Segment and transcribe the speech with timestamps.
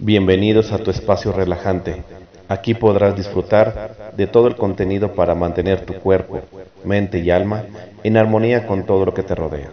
[0.00, 2.04] Bienvenidos a tu espacio relajante.
[2.46, 6.40] Aquí podrás disfrutar de todo el contenido para mantener tu cuerpo,
[6.84, 7.64] mente y alma
[8.04, 9.70] en armonía con todo lo que te rodea.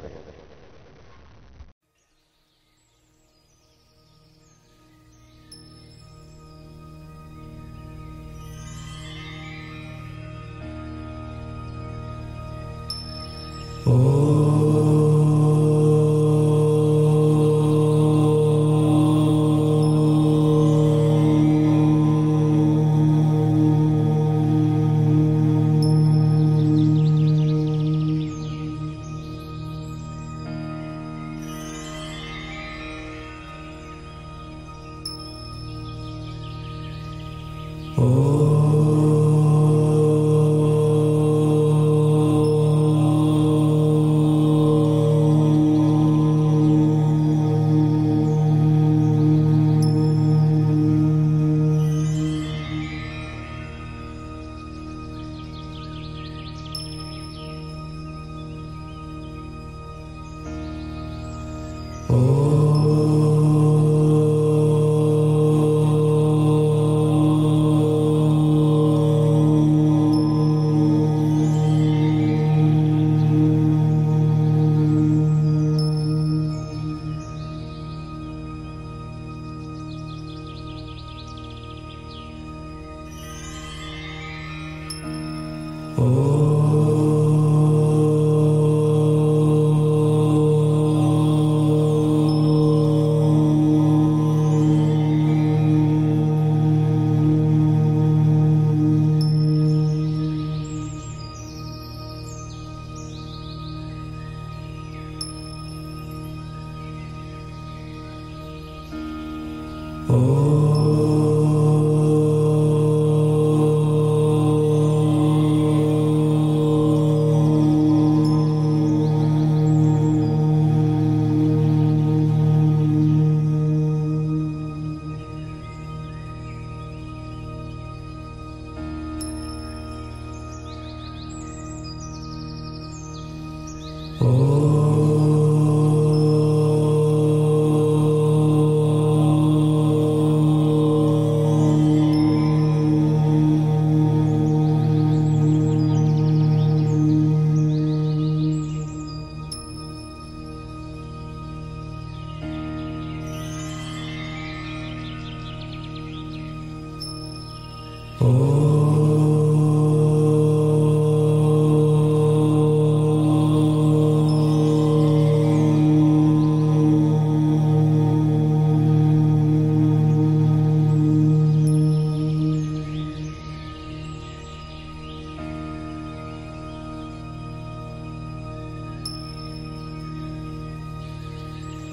[110.18, 110.55] Oh.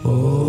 [0.04, 0.41] Oh.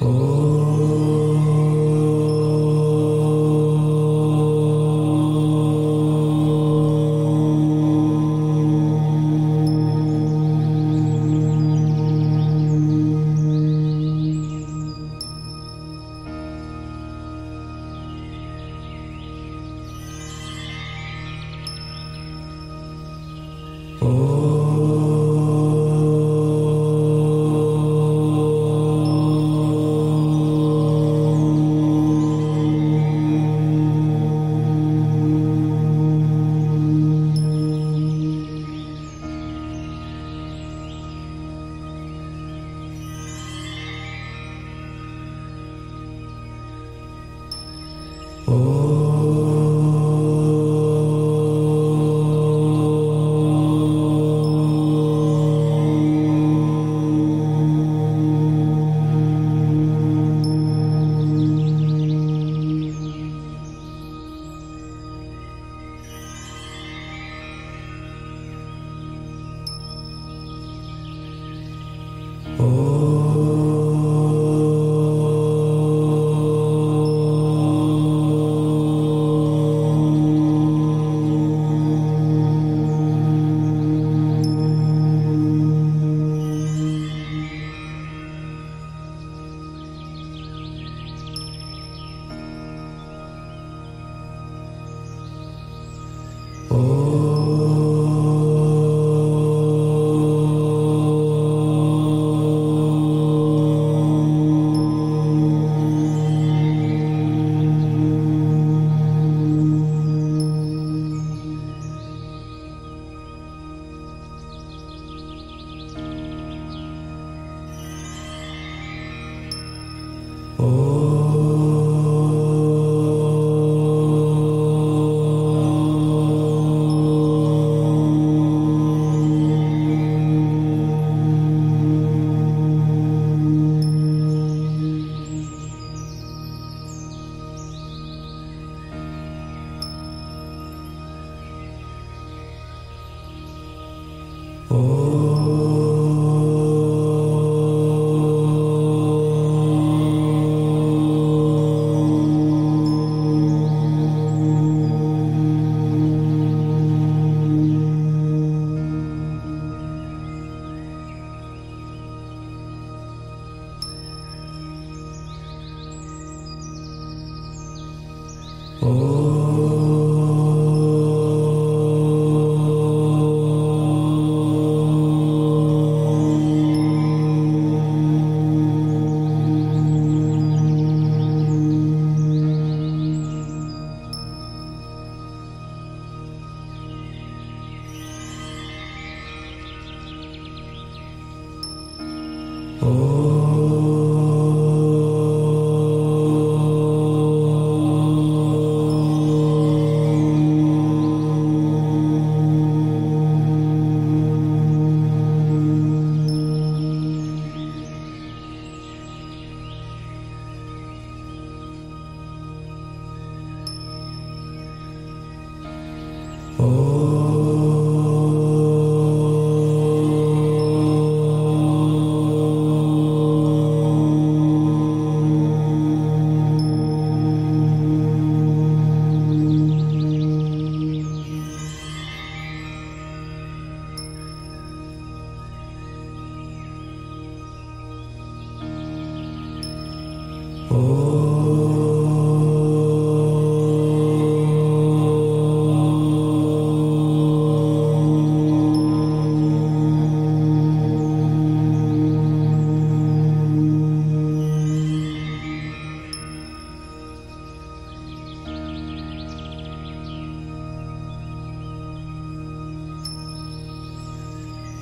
[0.00, 1.23] Oh.
[72.56, 73.03] Oh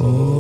[0.05, 0.32] Oh.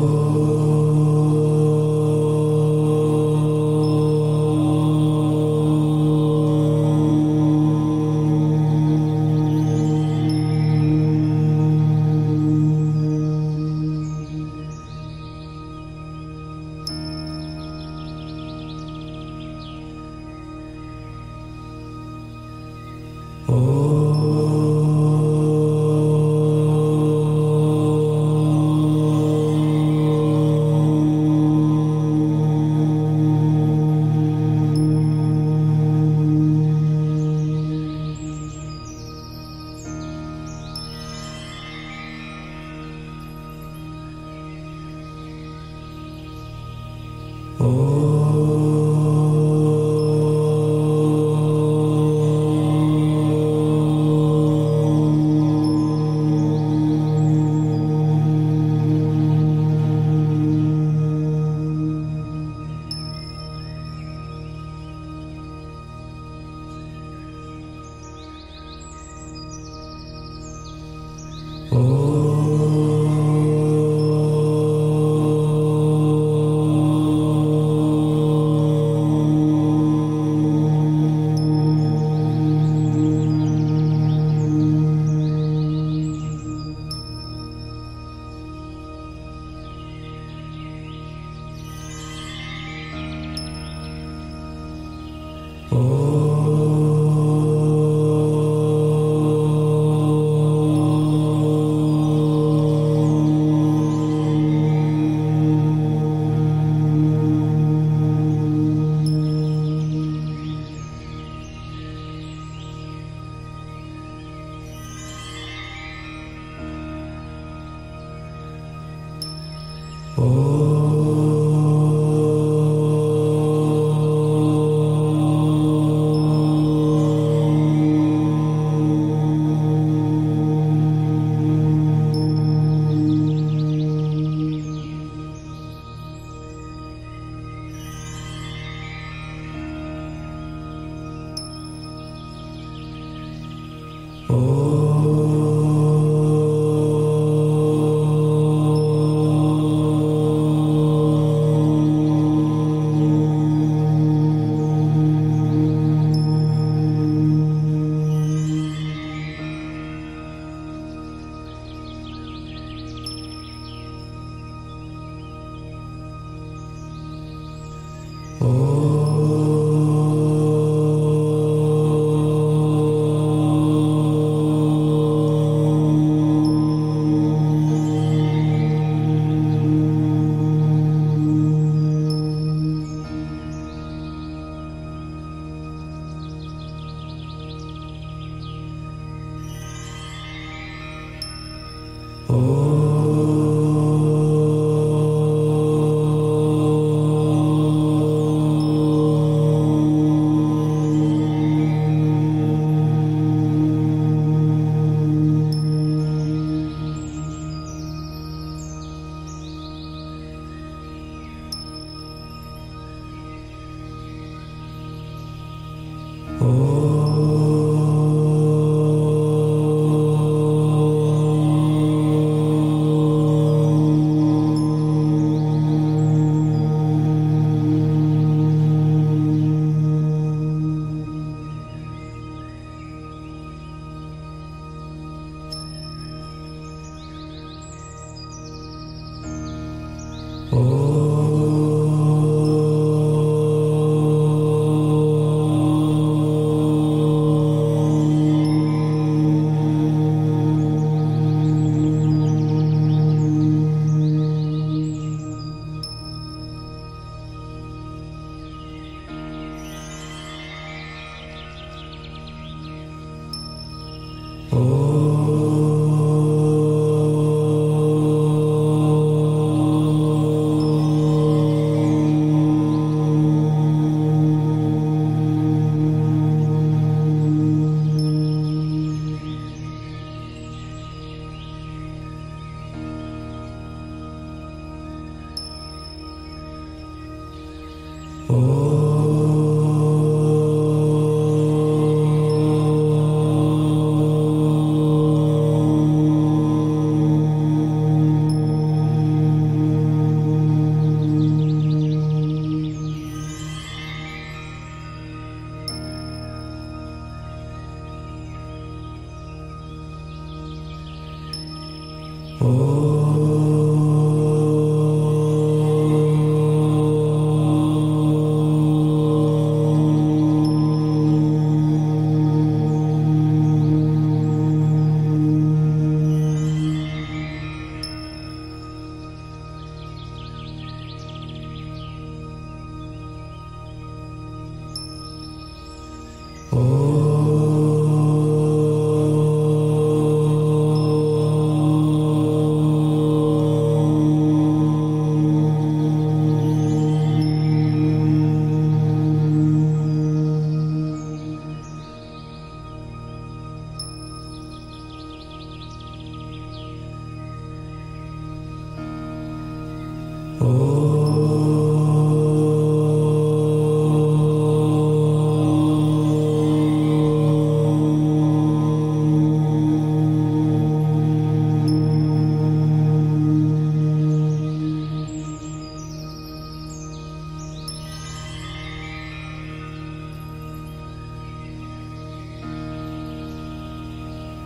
[264.54, 265.01] Oh.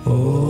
[0.08, 0.45] Oh.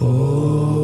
[0.00, 0.77] Oh.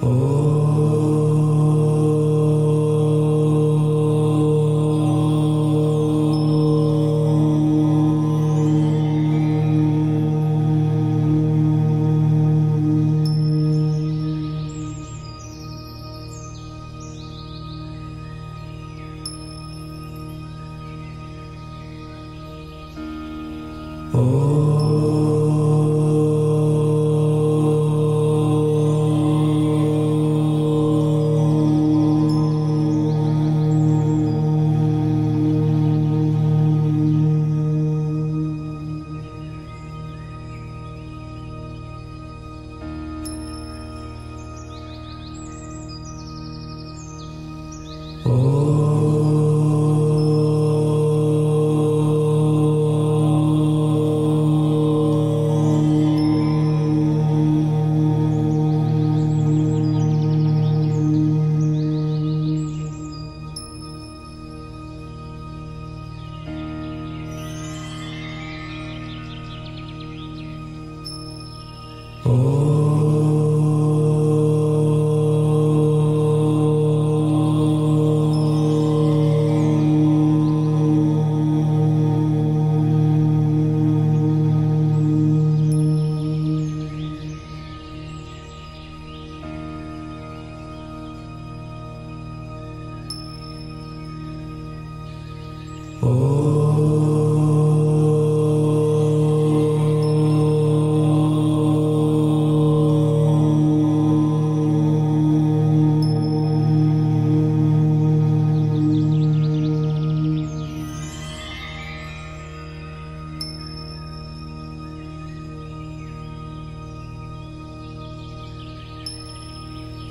[0.00, 0.67] Oh.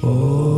[0.10, 0.57] Oh.